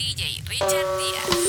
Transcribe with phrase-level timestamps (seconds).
[0.00, 1.39] DJ Richard Díaz.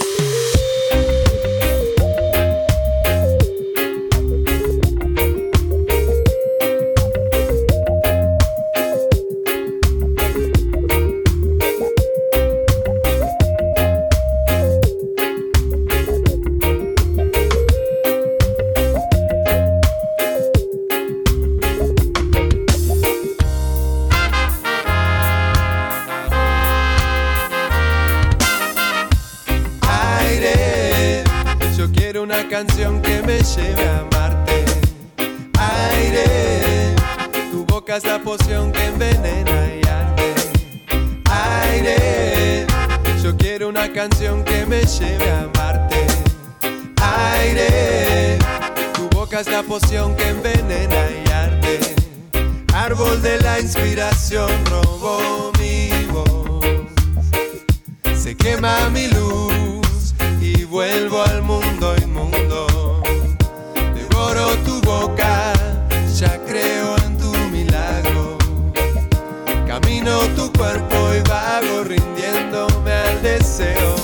[69.71, 73.95] Camino tu cuerpo y vago rindiéndome al deseo.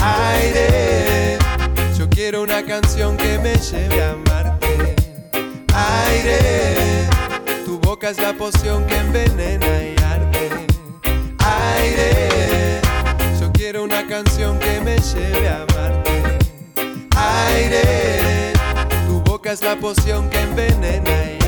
[0.00, 1.36] Aire,
[1.98, 4.94] yo quiero una canción que me lleve a amarte.
[5.74, 7.08] Aire,
[7.64, 10.64] tu boca es la poción que envenena y arde
[11.40, 12.80] aire.
[13.40, 16.38] Yo quiero una canción que me lleve a amarte.
[17.16, 18.52] Aire,
[19.08, 21.43] tu boca es la poción que envenena y arde.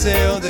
[0.00, 0.49] sailed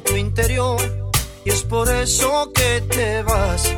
[0.00, 0.80] tu interior
[1.44, 3.74] y es por eso que te vas,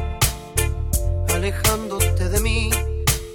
[1.28, 2.70] alejándote de mí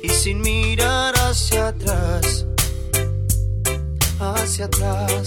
[0.02, 2.46] y sin mirar hacia atrás,
[4.20, 5.24] hacia atrás.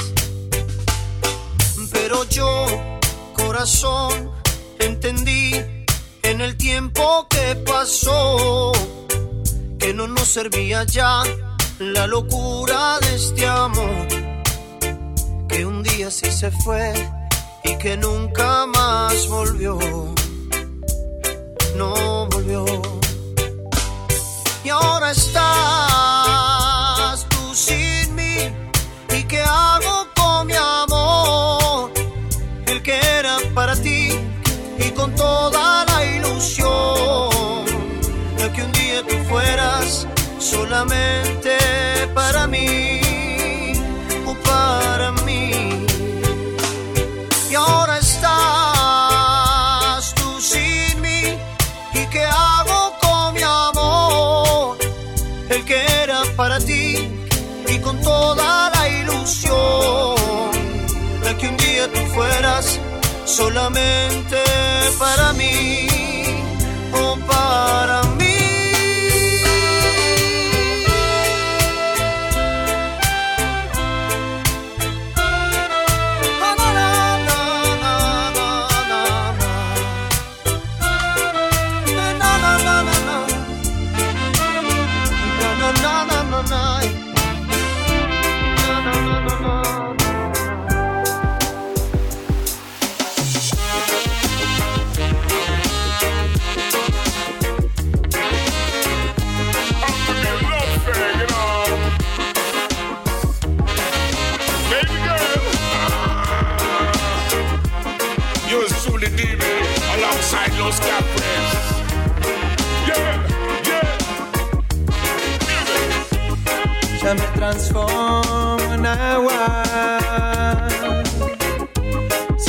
[1.92, 2.66] Pero yo,
[3.32, 4.30] corazón,
[4.78, 5.52] entendí
[6.22, 8.72] en el tiempo que pasó
[9.78, 11.22] que no nos servía ya
[11.78, 14.08] la locura de este amor
[15.48, 16.92] que un día sí se fue
[17.66, 19.78] y que nunca más volvió.
[21.76, 22.64] No volvió.
[24.64, 25.36] Y ahora estás
[27.28, 28.36] tú sin mí.
[29.10, 31.90] ¿Y qué hago con mi amor?
[32.66, 34.18] El que era para ti
[34.78, 37.64] y con toda la ilusión
[38.38, 40.06] de que un día tú fueras
[40.38, 41.35] solamente
[63.36, 64.55] solamente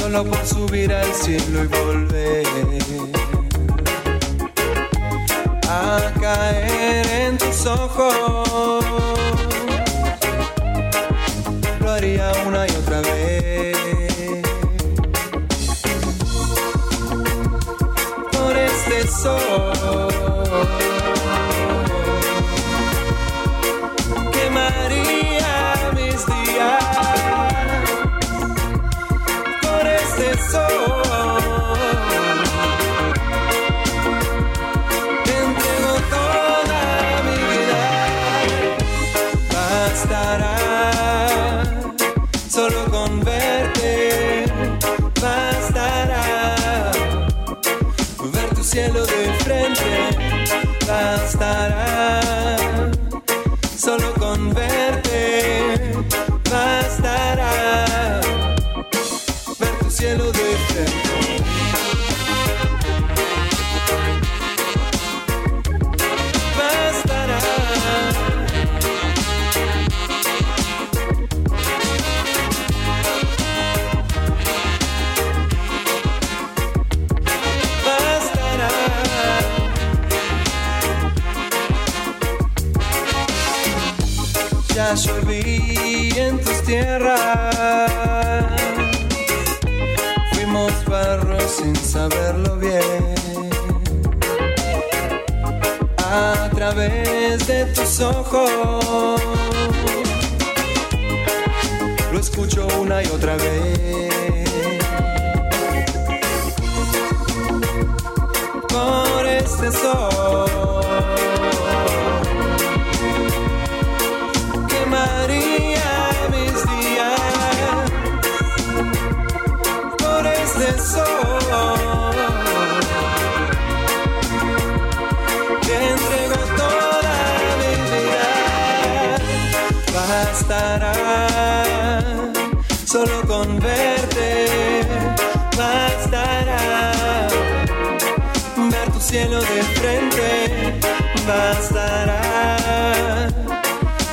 [0.09, 2.48] Solo por subir al cielo y volver
[5.68, 8.86] a caer en tus ojos.
[11.81, 13.77] Lo haría una y otra vez.
[18.31, 19.66] Por este sol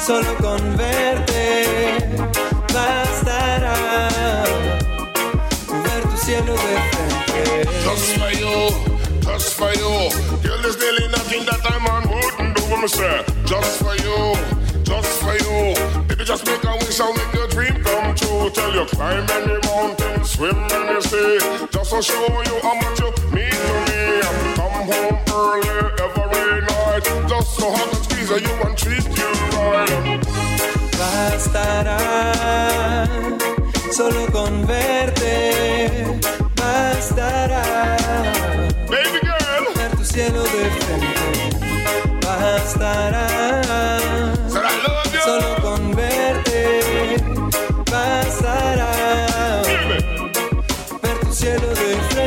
[0.06, 1.98] solo con verte
[2.74, 4.44] bastará
[5.82, 7.68] ver tu cielo de frente.
[7.84, 8.70] Just for you,
[9.22, 10.10] just for you.
[10.42, 13.24] Girl, there's nearly nothing that a man wouldn't do for me, sir.
[13.46, 14.34] Just for you,
[14.82, 15.74] just for you.
[16.06, 18.50] Baby, just make a wish and make your dream come true.
[18.50, 21.38] Tell you climb any mountain, swim any sea.
[21.72, 24.20] Just to show you how much you mean to me.
[24.20, 25.68] I Come home early
[26.04, 27.28] every night.
[27.28, 29.30] Just to hug and squeeze you and treat you
[29.70, 30.20] right.
[30.98, 31.98] Bastará
[33.90, 36.20] solo con verte.
[36.56, 37.96] Bastará.
[38.88, 39.74] Baby girl.
[39.76, 41.16] Ver tu cielo de frente.
[42.22, 43.26] Bastará.
[45.24, 47.16] Solo con verte.
[47.90, 48.92] Bastará.
[51.02, 52.24] Ver tu cielo de frente.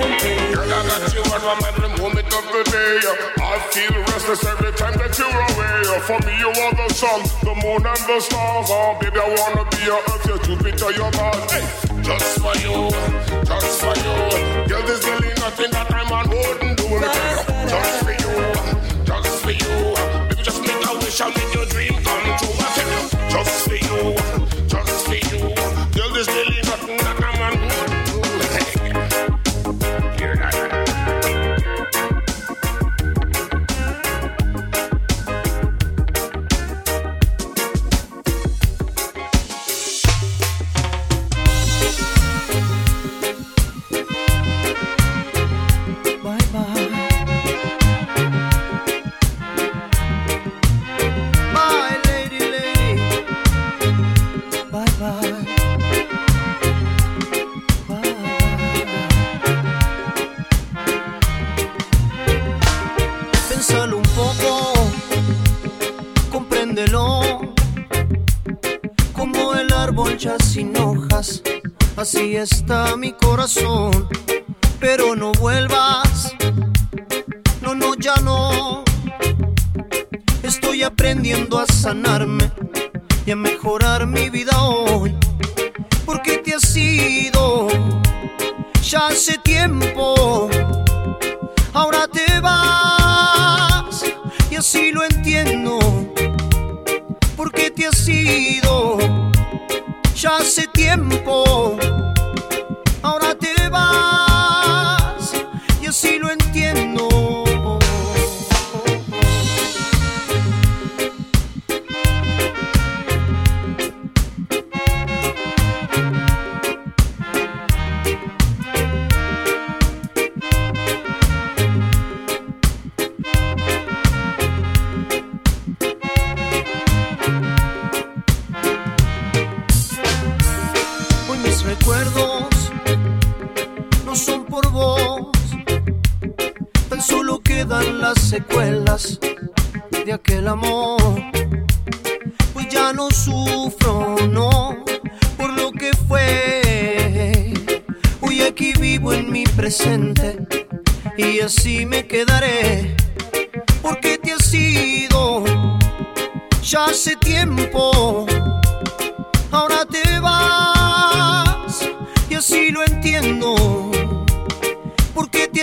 [2.51, 2.99] The day.
[3.43, 5.99] I feel restless every time that you're away.
[6.07, 8.67] For me, you are the sun, the moon, and the stars.
[8.69, 11.51] Oh, baby, I wanna be your earth, your Jupiter, your Mars.
[11.51, 11.65] Hey,
[12.01, 12.89] just for you,
[13.43, 14.15] just for you.
[14.67, 16.87] Girl, there's really nothing that I'm on wouldn't do.
[17.67, 18.76] Just for you,
[95.39, 95.79] entiendo.
[97.35, 98.97] Porque te has ido
[100.15, 101.46] ya hace tiempo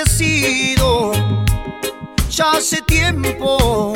[0.04, 1.12] porque te has ido
[2.28, 3.94] ya hace tiempo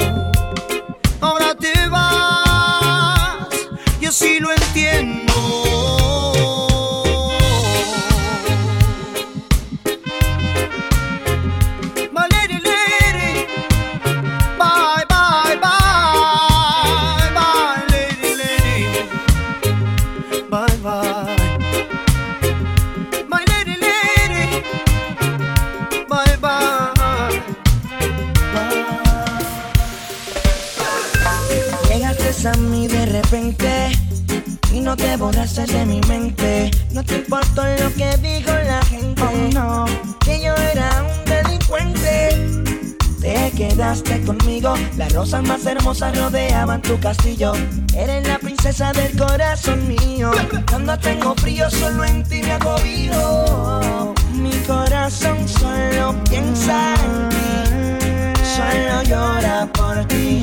[47.41, 50.33] Eres la princesa del corazón mío.
[50.69, 54.13] Cuando tengo frío, solo en ti me acobio.
[54.33, 58.43] Mi corazón solo piensa en ti.
[58.43, 60.43] Solo llora por ti.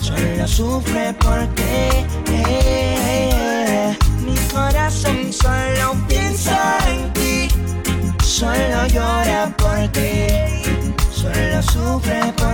[0.00, 2.06] Solo sufre por ti.
[4.24, 7.48] Mi corazón solo piensa en ti.
[8.22, 10.62] Solo llora por ti.
[11.10, 12.45] Solo sufre por ti.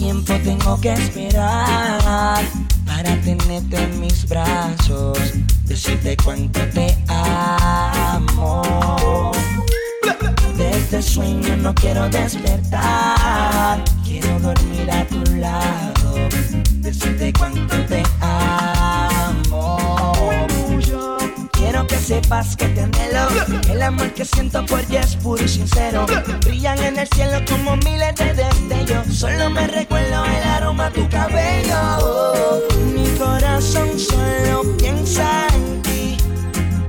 [0.00, 2.42] Tiempo tengo que esperar
[2.86, 5.18] para tenerte en mis brazos?
[5.66, 8.62] Decirte cuánto te amo.
[10.56, 13.84] De este sueño no quiero despertar.
[14.02, 16.14] Quiero dormir a tu lado.
[16.76, 18.02] Decirte cuánto te
[22.10, 23.28] sepas que te anhelo.
[23.70, 26.06] El amor que siento por ti es puro y sincero.
[26.44, 29.06] Brillan en el cielo como miles de destellos.
[29.22, 31.80] Solo me recuerdo el aroma de tu cabello.
[32.94, 36.16] Mi corazón solo piensa en ti.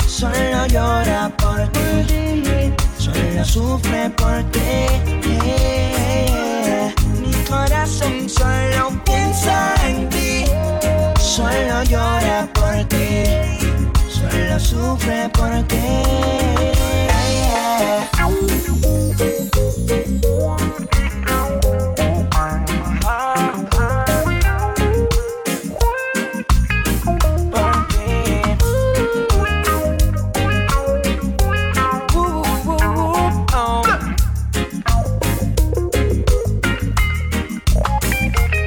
[0.08, 2.74] Solo llora por ti.
[2.98, 4.72] Solo sufre por ti.
[7.22, 10.46] Mi corazón solo piensa en ti.
[11.20, 13.61] Solo llora por ti
[14.42, 15.78] solo sufre por ti.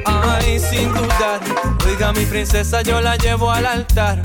[0.05, 1.39] Ay, sin dudar,
[1.85, 4.21] oiga mi princesa, yo la llevo al altar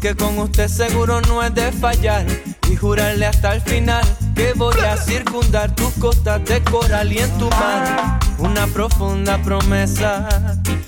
[0.00, 2.24] porque con usted seguro no es de fallar
[2.70, 4.02] y jurarle hasta el final
[4.34, 10.26] que voy a circundar tus costas de coral y en tu mar una profunda promesa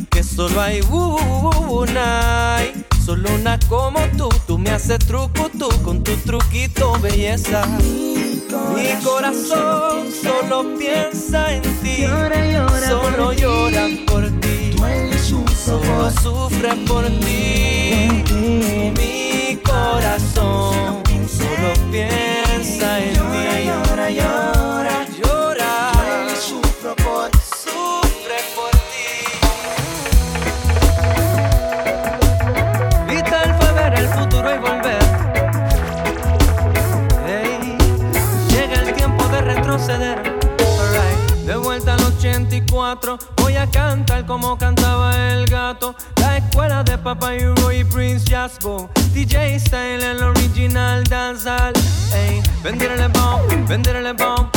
[0.09, 2.61] que solo hay una,
[3.05, 4.31] solo una como tú.
[4.47, 7.67] Tú me haces truco tú con tu truquito belleza.
[8.75, 12.07] Mi corazón solo piensa en ti,
[12.89, 14.75] solo llora por ti,
[15.67, 19.02] solo sufre por ti.
[19.73, 23.21] Corazón solo piensa en ti.
[23.65, 25.73] Llora, llora, llora,
[26.37, 29.11] sufro por sufre por ti.
[33.09, 35.05] Vital fue ver el futuro y volver.
[37.27, 37.79] Hey,
[38.51, 40.19] llega el tiempo de retroceder.
[41.47, 44.59] De vuelta al 84, voy a cantar como
[45.31, 45.95] el gato.
[46.17, 48.91] La escuela de Papa Hugo y Prince Jasbo.
[49.13, 51.73] DJ Style, el original dancehall.
[52.15, 54.49] Ey, venderle bomb, venderle bomb.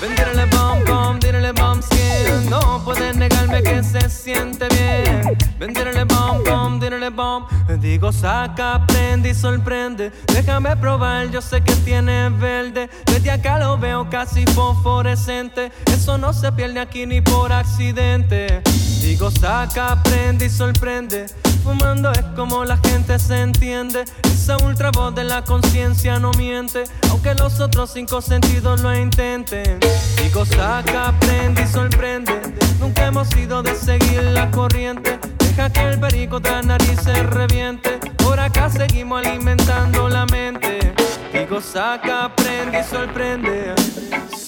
[0.00, 2.48] Venderle bomb, bomb, direle bomb skin.
[2.50, 5.36] No puedes negarme que se siente bien.
[5.58, 7.46] Venderle bomb, bomb, direle bomb.
[7.78, 10.10] Digo, saca, prende y sorprende.
[10.26, 12.90] Déjame probar, yo sé que tiene verde.
[13.06, 15.70] Desde acá lo veo casi fosforescente.
[15.86, 18.62] Eso no se pierde aquí ni por accidente.
[19.10, 21.26] Digo, saca, prende y sorprende.
[21.64, 24.04] Fumando es como la gente se entiende.
[24.22, 26.84] Esa ultra voz de la conciencia no miente.
[27.10, 29.80] Aunque los otros cinco sentidos lo intenten.
[30.22, 32.40] Digo, saca, prende y sorprende.
[32.78, 35.18] Nunca hemos sido de seguir la corriente.
[35.40, 37.98] Deja que el perico de la nariz se reviente.
[38.18, 40.94] Por acá seguimos alimentando la mente.
[41.32, 43.74] Digo, saca, prende y sorprende.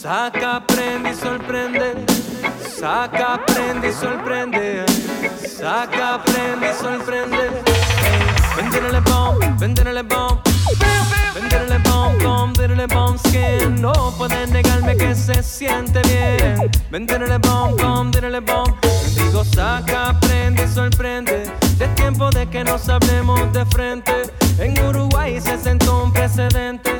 [0.03, 1.95] Saca, prende y sorprende.
[2.77, 4.85] Saca, prende y sorprende.
[5.47, 7.62] Saca, prende y sorprende.
[8.57, 10.41] Venderle bomb, venderle bomb.
[11.35, 13.81] Venderle bomb, bomb, venderle bomb skin.
[13.81, 16.69] No puedes negarme que se siente bien.
[16.91, 18.75] Venderle bomb, bomb, venderle bomb.
[19.15, 21.45] Digo, saca, prende y sorprende.
[21.79, 24.33] Es tiempo de que nos hablemos de frente.
[24.59, 26.91] En Uruguay se sentó un precedente.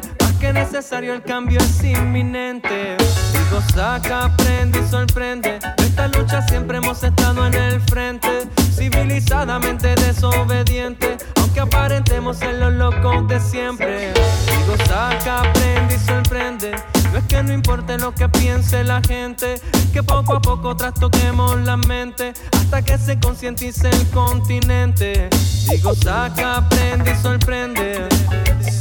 [0.63, 2.97] Necesario, el cambio es inminente.
[2.97, 5.59] Digo, saca, prende y sorprende.
[5.77, 8.49] De esta lucha siempre hemos estado en el frente.
[8.73, 11.17] Civilizadamente desobediente.
[11.41, 14.13] Aunque aparentemos ser los locos de siempre.
[14.13, 16.71] Digo, saca, prende y sorprende.
[17.11, 20.77] No es que no importe lo que piense la gente, es que poco a poco
[20.77, 25.29] trastoquemos la mente hasta que se concientice el continente.
[25.69, 28.09] Digo, saca, prende y sorprende.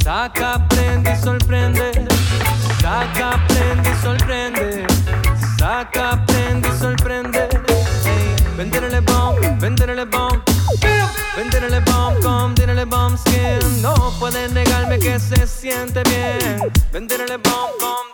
[0.02, 1.92] Saca, prende y sorprende.
[2.80, 4.86] Saca, prende y sorprende.
[5.58, 7.48] Saca, prende y sorprende.
[8.56, 10.42] Venderle bomb, venderle bomb.
[11.36, 13.82] Venderle bomb, com, venderle bomb skin.
[13.82, 16.70] No puedes negarme que se siente bien.
[16.92, 18.11] Venderle bomb, com,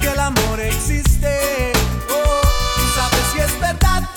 [0.00, 1.72] que el amor existe.
[2.10, 2.40] Oh,
[2.76, 4.08] y sabes si es verdad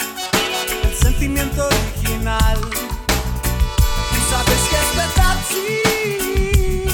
[0.84, 2.60] el sentimiento original.
[4.12, 6.86] Y sabes que es verdad, sí,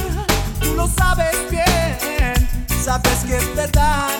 [0.62, 2.49] tú lo sabes bien.
[2.84, 4.19] Sabes que es verdad.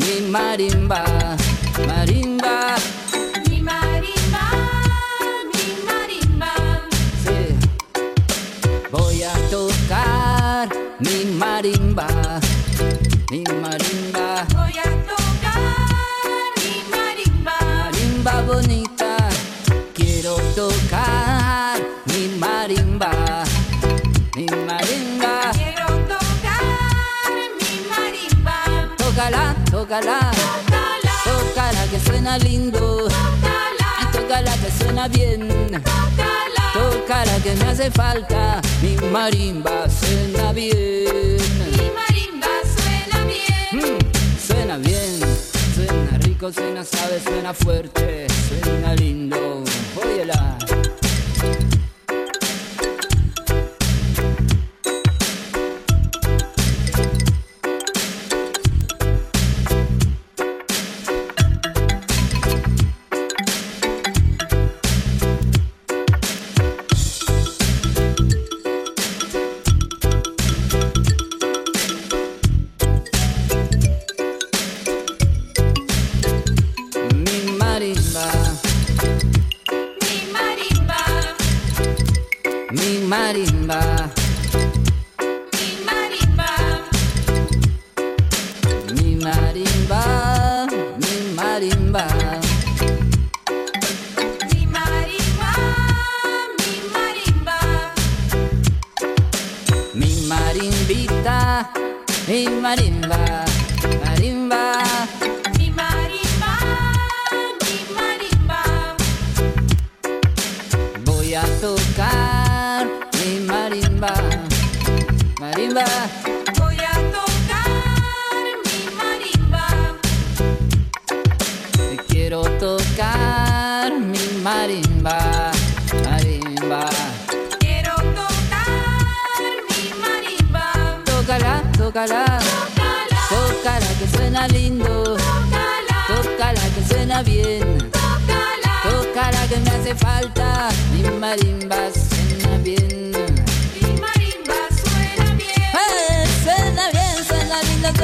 [0.00, 1.02] mi marimba,
[1.86, 2.76] marimba.
[3.48, 4.44] Mi marimba,
[5.52, 6.52] mi marimba.
[7.24, 7.38] Sí.
[8.92, 10.68] Voy a tocar
[11.00, 12.06] mi marimba,
[13.30, 14.26] mi marimba.
[14.56, 17.56] Voy a tocar mi marimba.
[17.60, 18.97] Marimba bonita.
[29.88, 30.30] tócala,
[31.24, 33.08] tócala que suena lindo,
[34.12, 35.48] tócala que suena bien,
[36.74, 41.38] tócala que me hace falta, mi marimba suena bien,
[41.72, 45.20] mi marimba suena bien, mm, suena bien,
[45.74, 49.67] suena rico, suena suave, suena fuerte, suena lindo.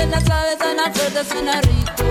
[0.04, 2.03] buenas, sabes, suena fuerte, suena rico.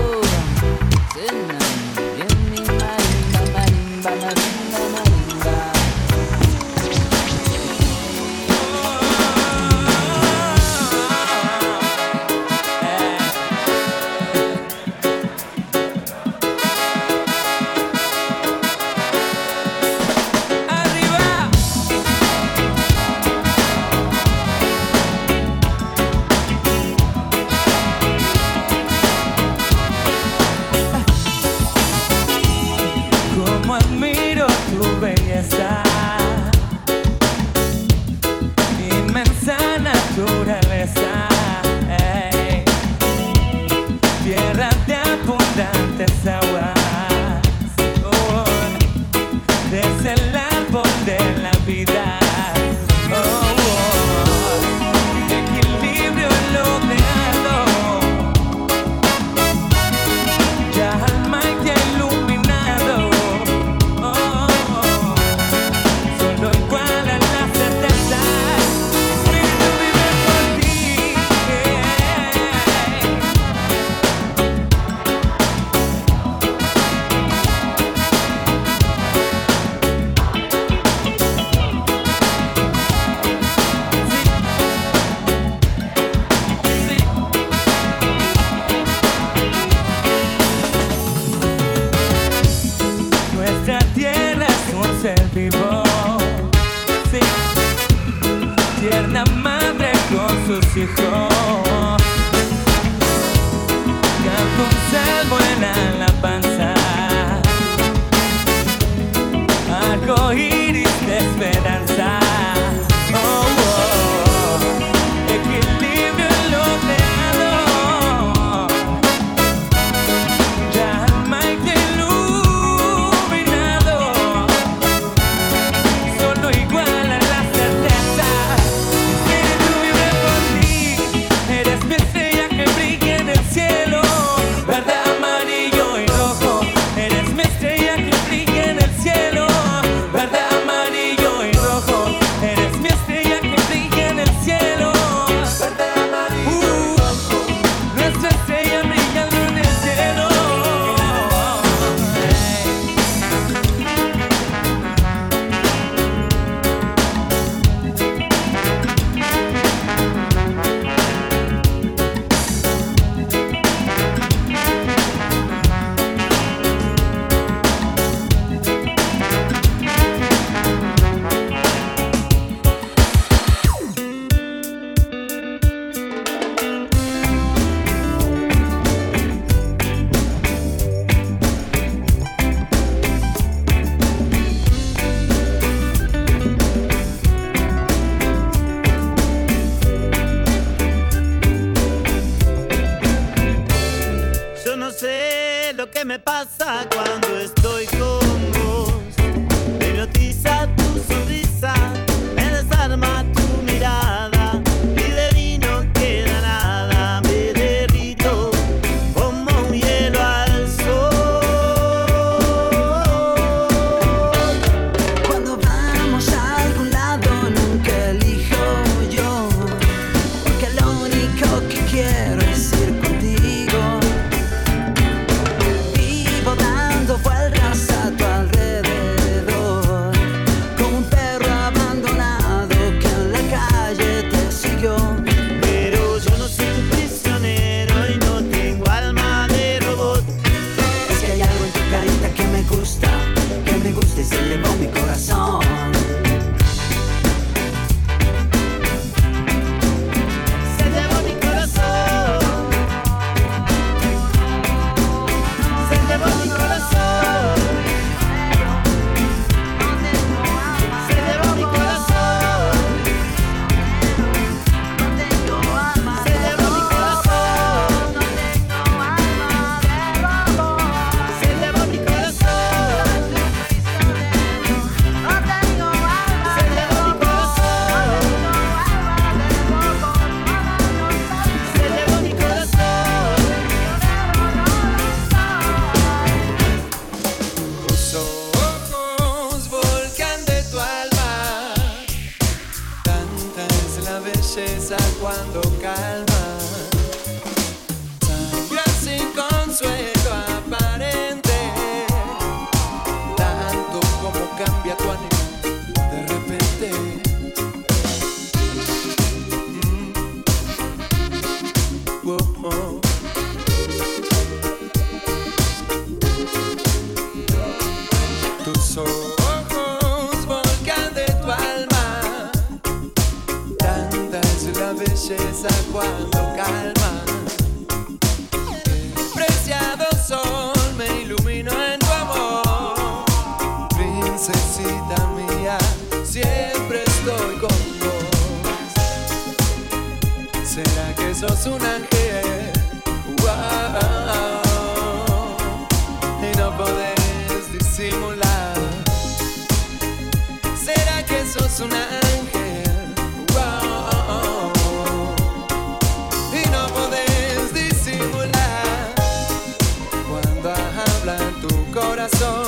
[362.26, 362.63] Corazón